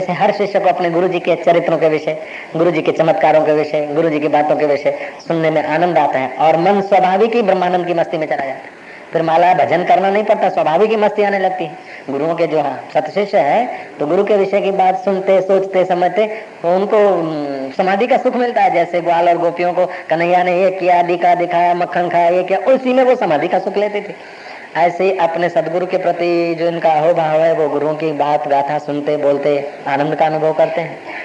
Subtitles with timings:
[0.00, 2.16] हर शिष्य को अपने गुरु जी के चरित्रों के विषय
[2.56, 5.98] गुरु जी के चमत्कारों के विषय गुरु जी की बातों के विषय सुनने में आनंद
[5.98, 8.74] आता है और मन स्वाभाविक ही ब्रह्मानंद की मस्ती में चला जाता है।
[9.12, 11.78] फिर माला भजन करना नहीं पड़ता, स्वाभाविक ही मस्ती आने लगती है।
[12.10, 13.66] गुरुओं के जो हाँ सत शिष्य है
[13.98, 16.26] तो गुरु के विषय की बात सुनते, सोचते, समझते
[16.62, 20.70] तो उनको समाधि का सुख मिलता है। जैसे ग्वाल और गोपियों को, कन्हैया ने ये
[20.70, 24.14] किया दिखा दिखाया, मक्खन खाया, ये किया, उसी में वो समाधि का सुख लेते थे।
[24.76, 28.78] ऐसे ही अपने सदगुरु के प्रति जो इनका अहोभाव है, वो गुरुओं की बात, गाथा
[28.78, 31.15] सुनते, बोलते, आनंद का अनुभव करते हैं।